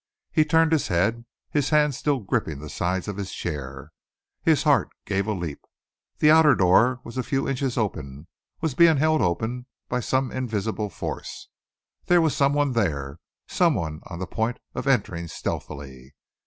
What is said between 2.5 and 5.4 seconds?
the sides of his chair. His heart gave a